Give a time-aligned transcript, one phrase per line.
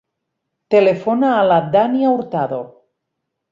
[0.75, 2.65] Telefona a la Dània Hurtado.